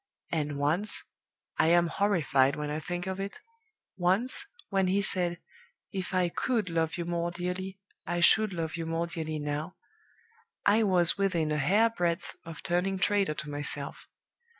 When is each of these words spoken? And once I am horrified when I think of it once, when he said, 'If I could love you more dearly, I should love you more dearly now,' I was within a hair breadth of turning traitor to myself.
And 0.31 0.57
once 0.57 1.03
I 1.59 1.67
am 1.67 1.85
horrified 1.85 2.55
when 2.55 2.71
I 2.71 2.79
think 2.79 3.05
of 3.05 3.19
it 3.19 3.39
once, 3.97 4.43
when 4.69 4.87
he 4.87 4.99
said, 4.99 5.37
'If 5.91 6.11
I 6.11 6.27
could 6.29 6.71
love 6.71 6.97
you 6.97 7.05
more 7.05 7.29
dearly, 7.29 7.77
I 8.07 8.19
should 8.19 8.51
love 8.51 8.75
you 8.77 8.87
more 8.87 9.05
dearly 9.05 9.37
now,' 9.37 9.75
I 10.65 10.81
was 10.81 11.19
within 11.19 11.51
a 11.51 11.59
hair 11.59 11.91
breadth 11.91 12.35
of 12.43 12.63
turning 12.63 12.97
traitor 12.97 13.35
to 13.35 13.49
myself. 13.51 14.07